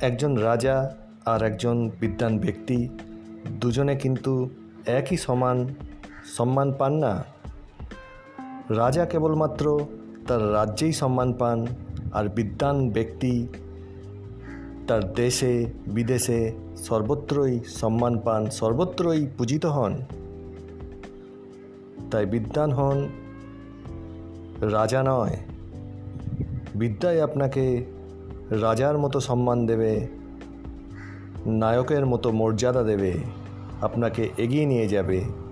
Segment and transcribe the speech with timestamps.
[0.00, 2.88] একজন রাজা আর একজন বিদ্বান ব্যক্তি
[3.50, 4.50] দুজনে কিন্তু
[4.86, 5.68] একই সমান
[6.24, 7.24] সম্মান পান না।
[8.70, 9.86] রাজা কেবলমাত্র
[10.26, 11.66] তার রাজ্যেই সম্মান পান
[12.12, 13.48] আর বিদ্বান ব্যক্তি
[14.86, 20.00] তার দেশে, বিদেশে সর্বত্রই সম্মান পান, সর্বত্রই পূজিত হন।
[22.10, 23.08] তাই বিদ্বান হন
[24.60, 25.36] রাজা নয়।
[26.74, 27.95] বিদ্যায় আপনাকে
[28.50, 30.06] রাজার মতো সম্মান দেবে
[31.46, 33.12] নায়কের মতো মর্যাদা দেবে
[33.80, 35.45] আপনাকে এগিয়ে নিয়ে যাবে।